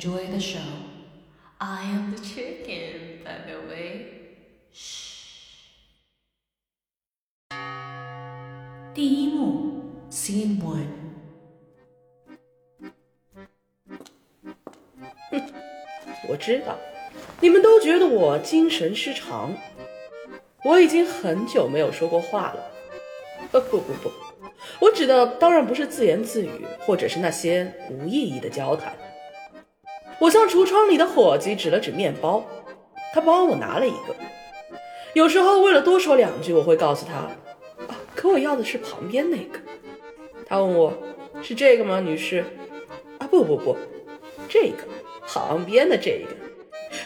[0.00, 0.72] enjoy the show.
[1.60, 4.06] I am the chicken, by the way.
[4.72, 5.10] Shh.
[8.94, 10.86] 第一幕 Scene One。
[16.30, 16.78] 我知道，
[17.40, 19.54] 你们都觉得我精神失常。
[20.64, 22.70] 我已经很久没有说过话了。
[23.52, 24.10] 呃，不不不，
[24.80, 28.96] 我指的当然不是自言自语，或者是那些无意义的交谈。
[30.20, 32.44] 我向橱窗里的伙计指了指面包，
[33.14, 34.14] 他帮我拿了一个。
[35.14, 37.14] 有时候为了多说两句，我会告诉他
[37.88, 39.58] ：“啊，可我要的是旁边那个。”
[40.46, 40.92] 他问我
[41.42, 42.44] ：“是这个吗，女士？”
[43.18, 43.74] 啊，不不不，
[44.46, 44.84] 这个
[45.26, 46.36] 旁边的这个。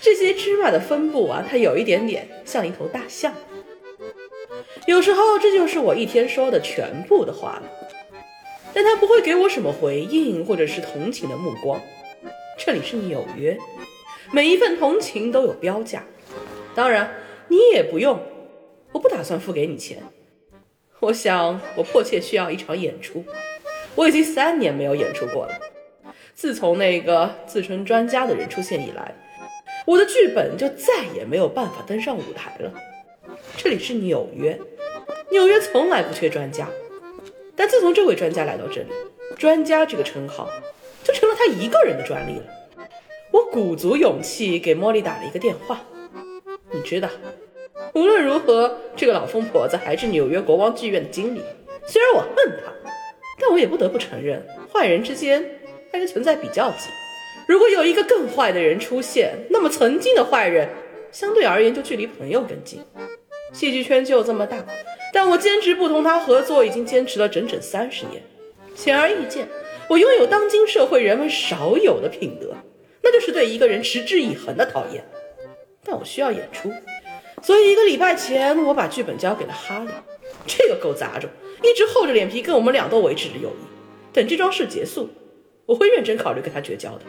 [0.00, 3.32] 这些芝麻的分布啊，它有一点点像一头大象。
[4.86, 7.62] 有时候这就是我一天说的全部的话了，
[8.72, 11.80] 但他不会给我什么回应，或者是同情的目光。
[12.56, 13.58] 这里是纽约，
[14.32, 16.04] 每一份同情都有标价。
[16.74, 17.12] 当然，
[17.48, 18.20] 你也不用，
[18.92, 20.02] 我不打算付给你钱。
[21.00, 23.24] 我想，我迫切需要一场演出。
[23.94, 25.54] 我已经三年没有演出过了。
[26.34, 29.14] 自从那个自称专家的人出现以来，
[29.86, 32.72] 我的剧本就再也没有办法登上舞台了。
[33.56, 34.58] 这里是纽约，
[35.30, 36.68] 纽约从来不缺专家，
[37.54, 38.88] 但自从这位专家来到这里，
[39.36, 40.48] 专家这个称号
[41.44, 42.44] 他一个人的专利了。
[43.30, 45.80] 我鼓足勇气给茉莉打了一个电话。
[46.72, 47.08] 你知道，
[47.92, 51.42] 无论如何，这个老疯婆子还是纽约国王剧院的经理。
[51.86, 52.72] 虽然我恨她，
[53.38, 55.44] 但我也不得不承认，坏人之间
[55.92, 56.88] 还是存在比较级。
[57.46, 60.68] 如果有一个更坏的人出现，那么曾经的坏人
[61.12, 62.80] 相对而言就距离朋友更近。
[63.52, 64.64] 戏剧圈就这么大，
[65.12, 68.22] 但我坚持不同他合作，已经坚持了整整三十年。
[68.74, 69.46] 显而易见，
[69.88, 72.54] 我拥有当今社会人们少有的品德，
[73.02, 75.04] 那就是对一个人持之以恒的讨厌。
[75.84, 76.72] 但我需要演出，
[77.42, 79.90] 所以一个礼拜前，我把剧本交给了哈利。
[80.46, 81.28] 这个狗杂种
[81.62, 84.12] 一直厚着脸皮跟我们俩都维持着友谊。
[84.12, 85.10] 等这桩事结束，
[85.66, 87.00] 我会认真考虑跟他绝交的。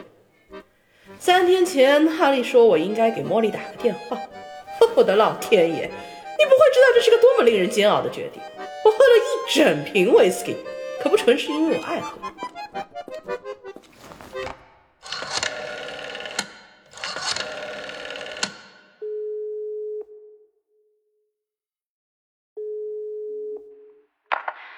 [1.18, 4.19] 三天前，哈利说我应该给茉莉打个电话。
[4.96, 5.90] 我的老天爷！
[6.38, 8.41] 你不会知道这是个多么令人煎熬的决定。
[8.84, 10.58] 我喝了一整瓶威士忌，
[11.06, 12.18] 可不纯是因为我爱喝。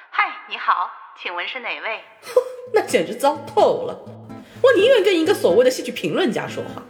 [0.10, 2.02] 嗨，你好，请问是哪位？
[2.74, 3.98] 那简直糟透了！
[4.62, 6.84] 我宁愿跟一个所谓的戏剧评论家说话。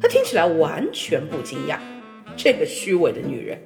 [0.00, 1.80] 他听起来完全不惊讶。
[2.36, 3.60] 这个虚伪的女人，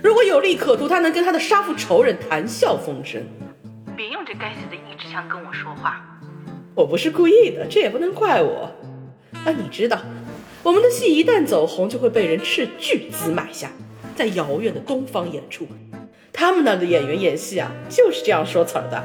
[0.00, 3.26] 如果有利可图，她能跟她的杀父仇人谈笑风生。
[4.00, 6.00] 别用这该死的一支枪跟我说话！
[6.74, 8.72] 我不是故意的，这也不能怪我。
[9.44, 9.98] 啊，你知道，
[10.62, 13.68] 我们的戏一旦走红，就会被人斥巨资买下，
[14.16, 15.68] 在遥远的东方演出。
[16.32, 19.04] 他们那儿的演员演戏啊，就是这样说词儿的。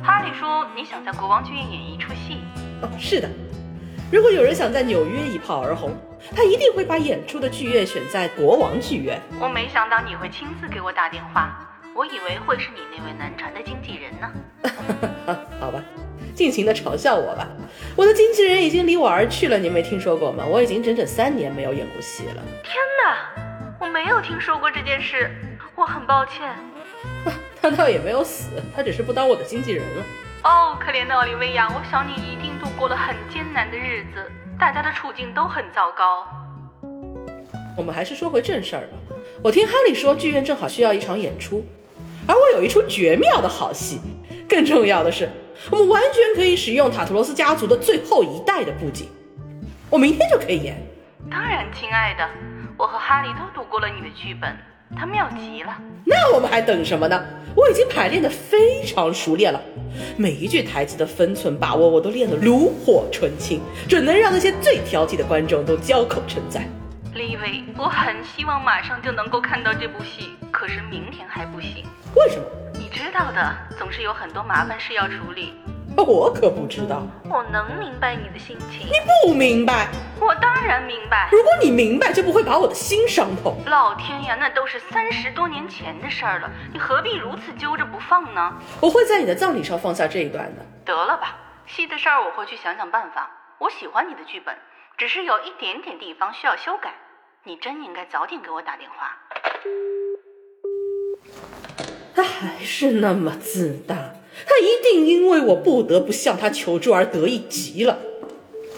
[0.00, 2.38] 哈利说：“你想在国王剧院演一出戏？”
[2.82, 3.28] 哦，是的。
[4.12, 5.90] 如果有人想在纽约一炮而红，
[6.36, 9.20] 他一定会把演出的剧院选在国王剧院。
[9.40, 14.30] 我没想到你会亲自给我打电话，我以为会是你那位难缠的经纪人呢。
[15.58, 15.82] 好吧，
[16.34, 17.48] 尽情的嘲笑我吧。
[17.96, 20.44] 我的经纪人已经离我而去了，你没听说过吗？
[20.44, 22.42] 我已经整整三年没有演过戏了。
[22.62, 23.30] 天哪，
[23.80, 25.30] 我没有听说过这件事，
[25.74, 26.54] 我很抱歉。
[27.62, 30.04] 他倒也没有死，他只是不当我的经纪人了。
[30.44, 34.30] 哦，可怜的奥利维亚，我想你一定度过了很艰难的日子，
[34.60, 36.26] 大家的处境都很糟糕。
[37.74, 38.98] 我们还是说回正事儿吧。
[39.42, 41.64] 我听哈利说，剧院正好需要一场演出，
[42.26, 44.00] 而我有一出绝妙的好戏。
[44.48, 45.28] 更重要的是，
[45.70, 49.08] 我们完全可以使用塔图罗斯家族的最后一代的布景。
[49.90, 50.76] 我明天就可以演。
[51.30, 52.28] 当然，亲爱的，
[52.76, 54.56] 我和哈利都读过了你的剧本。
[54.96, 57.20] 他妙极了，那我们还等什么呢？
[57.56, 59.60] 我已经排练的非常熟练了，
[60.16, 66.68] 每一句台词的分寸把握我都练得炉火纯青，准能让那些最挑剔的观众都交口称赞。
[67.16, 71.82] 李伟，我很希望马上就能够看到这部戏，可是明天还不行。
[72.14, 72.44] 为什么？
[72.74, 75.54] 你知道的，总是有很多麻烦事要处理。
[75.96, 78.86] 我可不知道，我能明白你的心情。
[78.86, 78.92] 你
[79.24, 79.88] 不明白，
[80.20, 81.30] 我当然明白。
[81.32, 83.56] 如果你明白，就不会把我的心伤透。
[83.64, 88.52] 老天呀，那都是三十多年前的事儿了，你何必如此揪着不放呢？
[88.78, 90.62] 我会在你的葬礼上放下这一段的。
[90.84, 91.34] 得了吧，
[91.64, 93.30] 戏的事儿我会去想想办法。
[93.56, 94.54] 我喜欢你的剧本，
[94.98, 96.92] 只是有一点点地方需要修改。
[97.46, 99.16] 你真应该早点给我打电话。
[102.12, 104.14] 他还是那么自大。
[104.44, 108.00] 他一定因为我不得不向他求助而得意极了。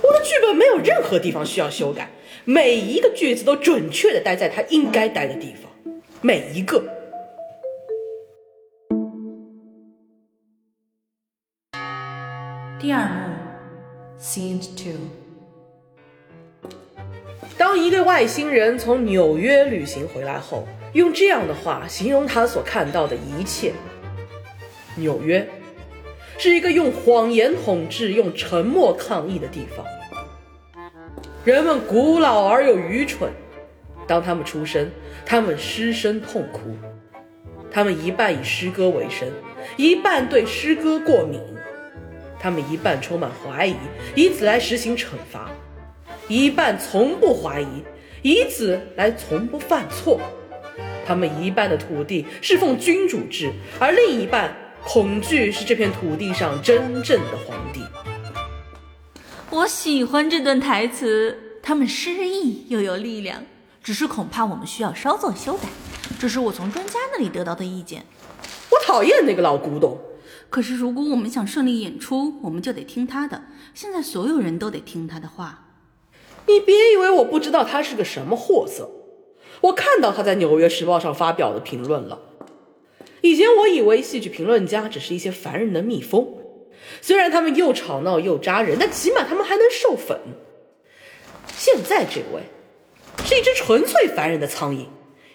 [0.03, 2.11] 我的剧本没有任何地方需要修改，
[2.45, 5.73] 每一个句子都准确的待在他应该待的地方，
[6.21, 6.85] 每一个。
[12.79, 13.35] 第二幕
[14.21, 15.28] ，Scene Two。
[17.89, 23.73] 一个外星人从纽约旅行回来后，用这样的话形容他所看到的一切：
[24.97, 25.49] 纽约
[26.37, 29.87] 是一个用谎言统治、用沉默抗议的地方。
[31.47, 33.33] 人们古老而又愚蠢。
[34.07, 34.91] 当他们出生，
[35.25, 36.77] 他们失声痛哭。
[37.71, 39.27] 他们一半以诗歌为生，
[39.79, 41.41] 一半对诗歌过敏。
[42.39, 43.77] 他们一半充满怀疑，
[44.15, 45.51] 以此来实行惩罚。
[46.29, 47.83] 一半从不怀疑，
[48.23, 50.21] 以此来从不犯错。
[51.07, 54.55] 他们一半的土地侍奉君主制，而另一半
[54.85, 57.81] 恐惧是这片土地上真正的皇帝。
[59.51, 63.43] 我喜欢这段台词，他们诗意又有力量，
[63.83, 65.67] 只是恐怕我们需要稍作修改。
[66.19, 68.05] 这是我从专家那里得到的意见。
[68.71, 69.99] 我讨厌那个老古董。
[70.51, 73.43] 可是如果我们想顺利演出，我们就得听他的。
[73.73, 75.68] 现在所有人都得听他的话。
[76.49, 78.91] 你别以为我不知道他是个什么货色，
[79.61, 82.19] 我看到他在《纽约时报》上发表的评论了。
[83.21, 86.27] 以前我以为戏剧评论家只是一些烦人的蜜蜂，
[87.03, 90.19] 虽然他们又吵闹又扎人，但起码他们还能授粉。
[91.55, 92.43] 现在这位
[93.25, 94.87] 是一只纯粹烦人的苍蝇，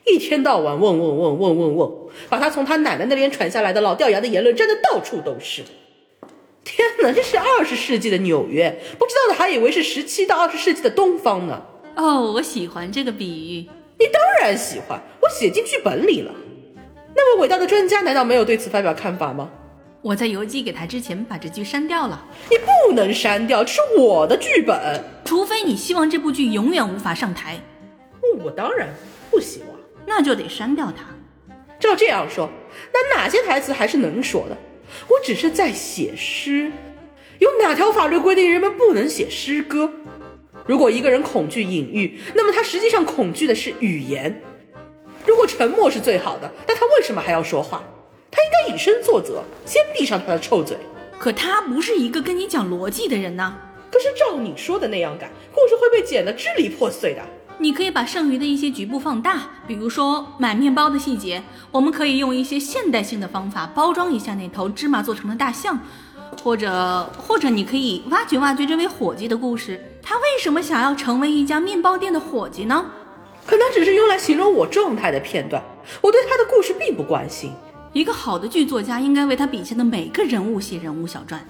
[0.05, 1.91] 一天到晚问问问问问问，
[2.29, 5.61] 把他从他奶奶那边传下来的老掉牙的言论粘得到处都是。
[6.63, 11.61] 天哪，这是二十世纪的纽约，不知道的还以为是十七到二十世纪的东方呢。
[11.95, 13.69] 哦，我喜欢这个比喻。
[13.99, 16.33] 你当然喜欢，我写进剧本里了。
[17.15, 19.49] 那位伟大的专家难道没有对此发表看法吗？
[20.01, 22.25] 我在邮寄给他之前把这句删掉了。
[22.49, 25.01] 你不能删掉，这是我的剧本。
[25.23, 27.57] 除非你希望这部剧永远无法上台。
[28.43, 28.89] 我当然
[29.29, 31.05] 不希望，那就得删掉它。
[31.79, 32.49] 照这样说，
[32.91, 34.57] 那哪些台词还是能说的？
[35.07, 36.71] 我只是在写诗，
[37.39, 39.91] 有哪条法律规定人们不能写诗歌？
[40.65, 44.41] 如果一个人恐惧隐喻，那么他实际上恐惧的是语言。
[45.25, 47.83] 如果沉默是最好的，那他为什么还要说话？
[48.31, 50.77] 他应该以身作则，先闭上他的臭嘴。
[51.19, 53.57] 可他不是一个跟你讲逻辑的人呐。
[53.91, 57.21] 可是照你说的那样改，故事会被剪得支离破碎的。
[57.59, 61.41] 你可以把剩余的一些局部放大，比如说买面包的细节，
[61.71, 65.79] 我们可以用一些现代性的方法包装一下那头芝麻做成的大象，
[66.43, 72.85] 或者或者你可以挖掘挖掘这位伙计的故事，他为什么想要成为一家面包店的伙计呢？
[73.45, 75.61] 可能只是用来形容我状态的片段，
[76.01, 77.51] 我对他的故事并不关心。
[77.93, 81.45] 一个好的剧作家应该为他笔下的每个人物写人物小传。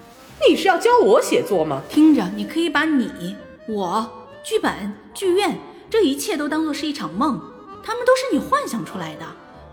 [0.48, 1.80] 你是要教我写作吗？
[1.88, 3.34] 听着，你可以把你、
[3.68, 5.58] 我、剧本、剧院。
[5.94, 7.40] 这一切都当做是一场梦，
[7.80, 9.24] 他们都是你幻想出来的，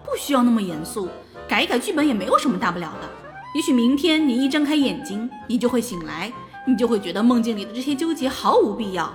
[0.05, 1.09] 不需要那么严肃。
[1.49, 3.09] 改一改剧本也没有什么大不了的。
[3.55, 6.31] 也许明天你一睁开眼睛，你就会醒来，
[6.67, 9.11] 你就会觉得梦境里的这些纠结毫无必要。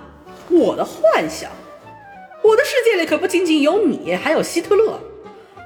[0.48, 1.48] 我的幻想，
[2.42, 4.86] 我的世界里可不仅仅有你，还有希特勒。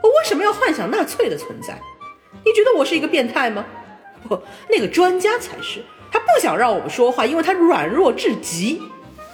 [0.03, 1.81] 我为什么要幻想纳粹的存在？
[2.45, 3.65] 你觉得我是一个变态吗？
[4.29, 5.83] 不，那个专家才是。
[6.13, 8.83] 他不想让我们说话，因为他软弱至极。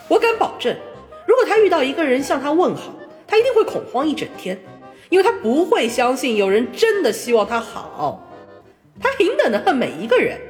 [0.06, 0.72] 我敢保证。
[1.36, 2.94] 如果他遇到一个人向他问好，
[3.26, 4.58] 他一定会恐慌一整天，
[5.10, 8.26] 因为他不会相信有人真的希望他好。
[8.98, 10.40] 他平等的恨每一个人，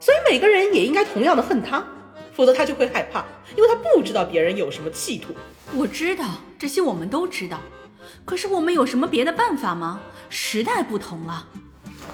[0.00, 1.86] 所以每个人也应该同样的恨他，
[2.32, 5.32] 否则他就会害怕，因为他不知道别人有什么企图。
[5.72, 6.24] 我知道
[6.58, 7.60] 这些，我们都知道，
[8.24, 10.00] 可是我们有什么别的办法吗？
[10.28, 11.46] 时代不同了，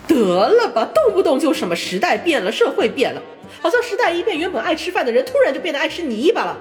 [0.06, 3.22] 得了吧，动不动就什么时代变了，社会变了，
[3.62, 6.54] 好像时代一变，原本爱吃饭的人突然就变得爱吃泥巴了。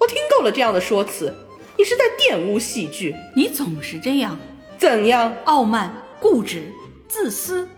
[0.00, 1.34] 我听够了这样的说辞，
[1.76, 3.14] 你是在玷污戏剧。
[3.36, 4.38] 你总是这样，
[4.78, 5.36] 怎样？
[5.44, 6.72] 傲慢、固执、
[7.06, 7.68] 自私。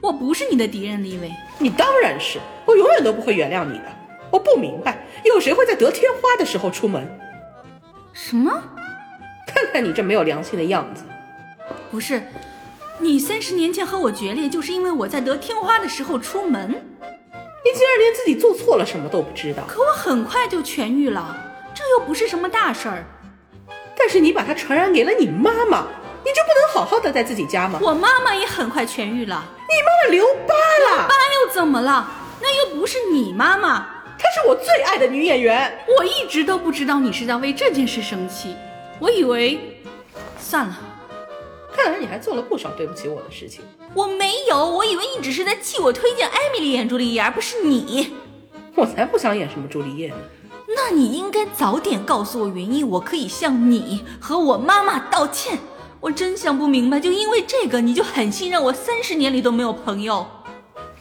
[0.00, 1.32] 我不是你的敌人，李伟。
[1.58, 3.84] 你当然是，我永远都不会原谅你的。
[4.30, 7.04] 我不明白，有谁会在得天花的时候出门？
[8.12, 8.62] 什么？
[9.44, 11.02] 看看你这没有良心的样子。
[11.90, 12.22] 不是，
[13.00, 16.70] 你三十年前和我决裂，就是因为我在得天花的时候出门。
[16.70, 19.64] 你竟然连自己做错了什么都不知道。
[19.66, 21.48] 可我很快就痊愈了。
[21.74, 23.04] 这又不是什么大事儿，
[23.96, 25.86] 但是你把它传染给了你妈妈，
[26.24, 27.78] 你就不能好好的在自己家吗？
[27.82, 29.42] 我妈妈也很快痊愈了。
[29.68, 30.54] 你妈妈留疤
[30.90, 32.10] 了，疤又怎么了？
[32.40, 33.86] 那又不是你妈妈，
[34.18, 35.72] 她是我最爱的女演员。
[35.98, 38.54] 我一直都不知道你是在为这件事生气，
[38.98, 39.80] 我以为，
[40.38, 40.78] 算了，
[41.72, 43.64] 看看来你还做了不少对不起我的事情。
[43.94, 48.14] 我没有，我以为你只是在替我推荐艾米丽演朱丽叶，而不是你。
[48.74, 50.16] 我才不想演什么朱丽叶呢。
[50.74, 55.58] 那你应该早点告诉我原因，我可以向你和我妈妈道歉。
[56.00, 60.26] 我真想不明白，就因为这个，你就狠心让我三十年里都没有朋友？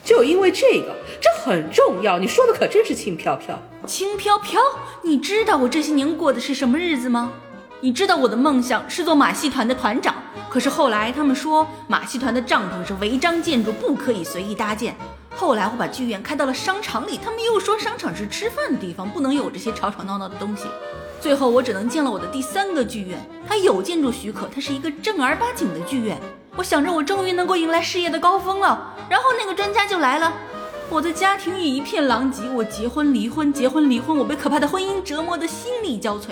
[0.04, 2.20] 就因为这个，这很重要。
[2.20, 3.58] 你说的可真是轻飘飘。
[3.86, 4.62] 轻飘飘，
[5.01, 7.32] 你知道我这些年过的是什么日子吗？
[7.80, 10.16] 你知道我的梦想是做马戏团的团长，
[10.50, 14.96] 可是后来他们说马戏团的帐篷是违章建筑，不可以随意搭建。
[15.36, 20.66] 后来我把剧院开到了商场里，他们又说商场是吃饭的地方，不能有这些吵吵闹闹的东西。
[21.20, 26.18] 最后我只能建了我的第三个剧院，它有建筑许可，它是一个正儿八经的剧院。
[26.56, 30.32] 我想着我终于能够迎来事业的高峰了，然后那个专家就来了，
[30.90, 36.32] 我的家庭已一片狼藉，我结婚离婚，结婚离婚，我被可怕的婚姻折磨得心力交瘁。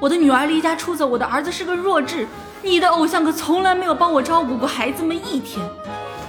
[0.00, 2.26] 我的女儿离家出走，我的儿子是个弱智。
[2.62, 5.64] 你的偶像可从来没有帮我照顾过孩子们一天。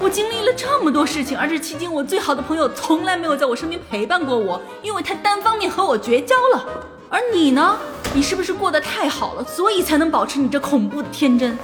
[0.02, 6.66] 我经历了这么多事情，而这期间我最好的朋友从来没有在我身边陪伴过我，因为他单方面和我绝交了。
[7.10, 7.78] 而你呢？
[8.14, 11.58] 你是不是过得太好了，所以才能保持你这恐怖的天真？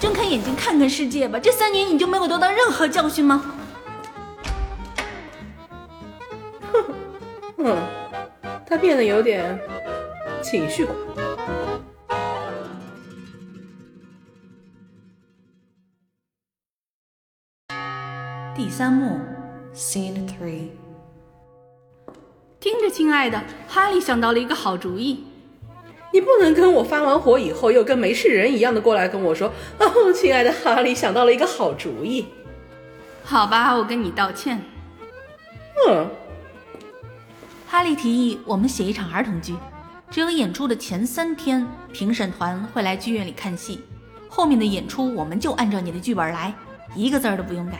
[0.00, 3.44] 睁开眼睛看看世界吧，这三年你就没有得到任何教训吗？
[6.72, 6.84] 哼，
[7.58, 7.76] 嗯，
[8.66, 9.60] 他变得有点
[10.42, 10.92] 情绪化。
[18.54, 19.18] 第三幕
[19.74, 20.68] ，Scene Three。
[22.60, 25.24] 听着，亲爱的，哈利想到了一个好主意。
[26.12, 32.26] 你不能跟我发完火以后，又跟没事人一样的过来跟我说：“哦，亲爱的哈利，想到了一个好主意。”
[33.24, 34.60] 好吧，我跟你道歉。
[35.88, 36.06] 嗯。
[37.66, 39.56] 哈利提议我们写一场儿童剧，
[40.10, 43.80] 只有演出的前三天，评审团会来剧院里看戏，
[44.28, 46.52] 后面的演出我们就按照你的剧本来，
[46.94, 47.78] 一个字儿都不用改。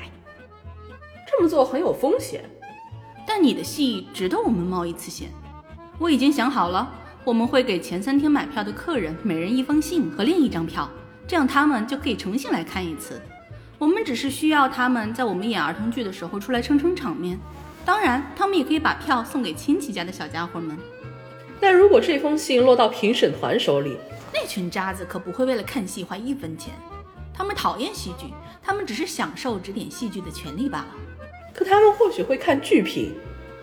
[1.33, 2.45] 这么做很有风险，
[3.27, 5.31] 但你的戏值得我们冒一次险。
[5.99, 6.93] 我已经想好了，
[7.25, 10.87] 我们会给前三天买票的客人每人一封信和另一张票，
[11.27, 13.21] 这样他们就可以重新来看一次。
[13.79, 17.41] 我们只是需要他们在我们演儿童剧的时候出来撑撑场面。
[17.85, 20.77] 当然，他们也可以把票送给亲戚家的小家伙们。
[21.59, 23.97] 但如果这封信落到评审团手里，
[24.35, 26.75] 那群渣子可不会为了看戏花一分钱。
[27.35, 28.27] 他们讨厌戏剧，
[28.63, 30.87] 他们只是享受指点戏剧的权利罢了。
[31.53, 33.13] 可他们或许会看剧评。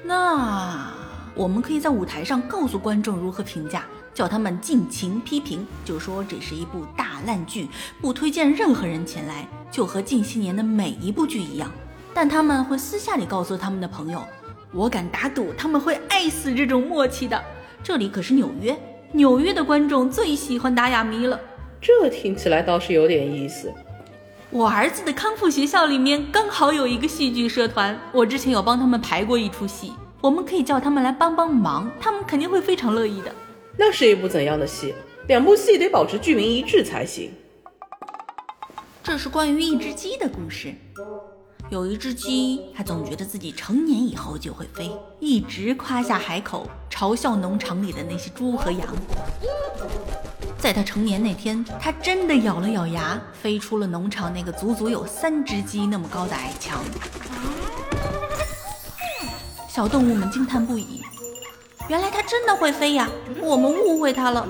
[0.04, 0.92] 那
[1.36, 7.68] 我们可以在舞台上告诉观众如何评价，叫他们尽情批评，就说这是一部大烂剧，
[8.02, 11.72] 不推荐任何人前来，就和近些年的每一部剧一样。
[12.14, 14.22] 但他们会私下里告诉他们的朋友，
[14.74, 17.42] 我敢打赌他们会爱死这种默契的。
[17.82, 18.78] 这里可是纽约，
[19.14, 21.40] 纽约的观众最喜欢打哑谜了。
[21.80, 23.72] 这听起来倒是有点意思。
[24.52, 33.32] 我儿子的康复学校里面刚好有一个戏剧社团，我之前有帮他们排过一出戏，我们可以叫他们来帮帮忙，他们肯定会非常乐意的。
[33.78, 34.96] 那是一部怎样的戏？
[35.28, 37.32] 两部戏得保持剧名一致才行。
[39.04, 40.74] 这是关于一只鸡的故事。
[41.70, 48.88] 有一只鸡，它总觉得自己成年以后就会飞，一直夸下海口，嘲笑农场里的那些猪和羊。
[50.60, 56.84] 在它成年那天，它真的咬了咬牙，飞出了农场那个足足有三只鸡那么高的矮墙。
[59.70, 61.02] 小动物们惊叹不已，
[61.88, 63.08] 原来它真的会飞呀！
[63.42, 64.46] 我们误会它了。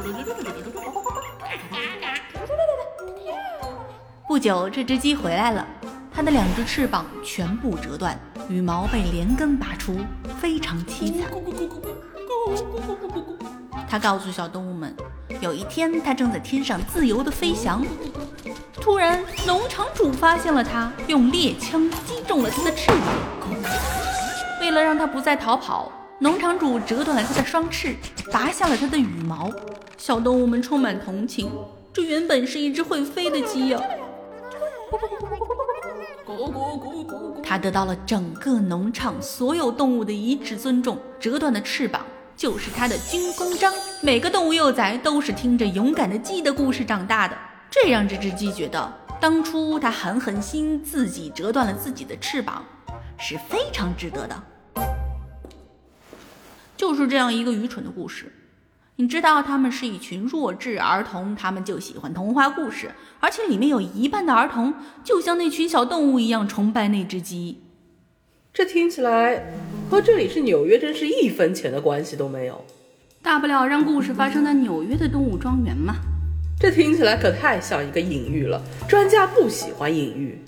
[4.28, 5.66] 不久，这只鸡回来了。
[6.12, 10.00] 它的两只翅膀全部折断，羽毛被连根拔出，
[10.42, 11.32] 非常凄惨。
[13.88, 14.94] 他告诉小动物们，
[15.42, 17.86] 有一天他正在天上自由地飞翔，
[18.74, 23.00] 突然农场主发现了他，用猎枪击中了他的翅膀。
[24.60, 27.96] 为了让他不再逃跑，农场主折断了他的双翅，
[28.32, 29.50] 拔下了他的羽毛。
[29.98, 31.50] 小动物们充满同情，
[31.94, 33.82] 这原本是一只会飞的鸡呀。
[37.42, 40.98] 他得到了整个农场所有动物的一致尊重。
[41.20, 41.99] 折断的翅膀
[42.40, 43.74] 就是他的军功章。
[44.02, 47.38] 每个动物幼崽都是听着勇敢的鸡的故事长大的，
[47.70, 52.64] 这让这只鸡觉得，当初它狠狠心自己折断了自己的翅膀，
[53.18, 54.42] 是非常值得的。
[56.78, 58.34] 就是这样一个愚蠢的故事。
[58.96, 67.64] 你知道他们是一群弱智儿童，他们就喜欢童话故事，而且里面有一半的儿童就像那群小动物一样崇拜那只鸡。
[68.54, 69.54] 这听起来
[69.90, 72.66] 和这里是纽约真是一分钱的关系都没有。
[73.22, 75.96] 大不了让故事发生在纽约的动物庄园嘛。
[76.60, 78.62] 这听起来可太像一个隐喻了。
[78.88, 80.42] 专家不喜欢隐喻。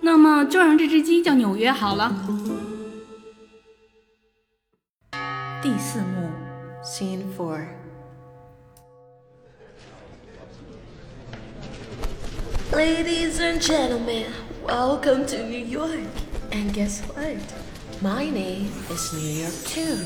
[0.00, 2.14] 那么就让这只鸡叫纽约好了。
[5.62, 6.28] 第四幕
[6.84, 7.66] Scene Four
[12.72, 14.26] Ladies and gentlemen,
[14.64, 16.25] welcome to New York.
[16.50, 17.36] And guess what?
[18.02, 19.98] My name is New York too.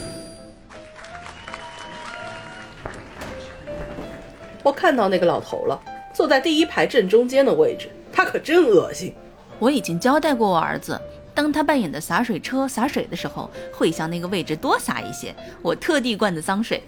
[4.63, 5.81] 我看到那个老头了，
[6.15, 9.15] 坐在第一排正中间的位置，他可真恶心。
[9.59, 11.01] 我已经交代过我儿子，
[11.35, 15.35] 当他扮演的洒水车洒水的时候，会向那个位置多洒一些。
[15.63, 16.83] 我特地灌的脏水。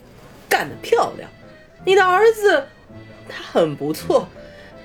[0.48, 1.28] 干得漂亮！
[1.84, 2.62] 你的儿子
[3.26, 4.28] 他很不错，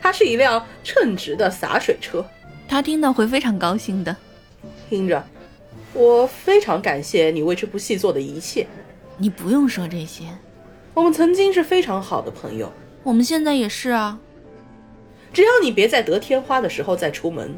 [0.01, 2.25] 他是一辆称职的洒水车。
[2.69, 4.15] 他听到会非常高兴的。
[4.89, 5.23] 听着，
[5.93, 8.65] 我非常感谢你为这部戏做的一切。
[9.17, 10.23] 你不用说这些，
[10.93, 12.71] 我们曾经是非常好的朋友。
[13.03, 14.19] 我们现在也是啊。
[15.33, 17.53] 只要你别在得天花的时候再出门，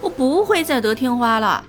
[0.00, 1.64] 我不会再得天花了。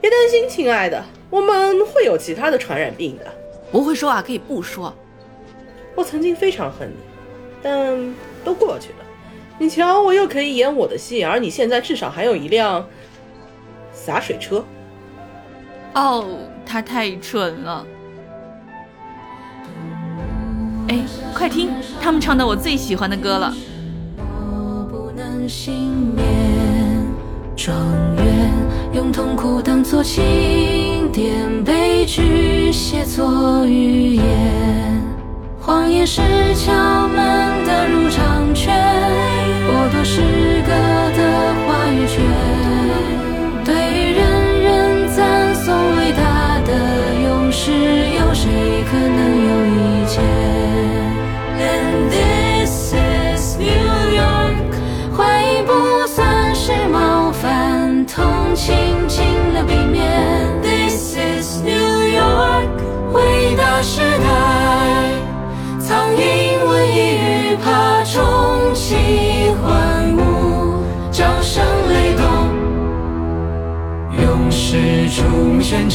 [0.00, 3.26] 别担心，亲爱的，我们会有其他的传染病的。
[3.72, 4.92] 不会说啊可以不说。
[5.94, 6.96] 我曾经非常恨你，
[7.62, 8.14] 但
[8.44, 8.96] 都过去了。
[9.58, 12.86] 你瞧，我又可以演我的戏，而你现在至少还有一辆
[14.02, 14.64] 洒水车。
[15.94, 16.24] 哦，
[16.64, 17.84] 他太蠢了。
[20.88, 21.00] 哎，
[21.34, 21.68] 快听，
[22.00, 23.52] 他们唱到我最喜欢的歌了。
[24.16, 26.24] 我不能幸免，
[28.94, 30.22] 用痛苦当作起
[31.12, 34.24] 点，悲剧写作语言。
[35.60, 36.22] 谎言是
[36.54, 38.74] 敲门的入场券，
[39.68, 40.22] 剥夺诗
[40.66, 40.72] 歌
[41.16, 42.69] 的话语权。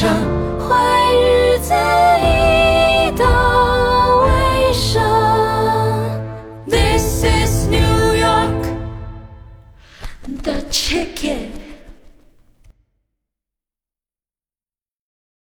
[0.06, 0.35] 참